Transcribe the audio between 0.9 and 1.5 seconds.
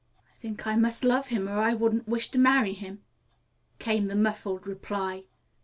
love him,